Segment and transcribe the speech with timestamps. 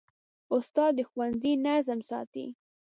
[0.55, 2.45] استاد د ښوونځي نظم ساتي.